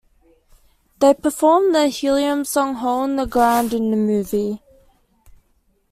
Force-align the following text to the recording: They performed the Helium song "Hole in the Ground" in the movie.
They 0.97 1.13
performed 1.13 1.75
the 1.75 1.85
Helium 1.85 2.43
song 2.43 2.73
"Hole 2.73 3.03
in 3.03 3.17
the 3.17 3.27
Ground" 3.27 3.71
in 3.71 3.91
the 3.91 3.97
movie. 3.97 4.63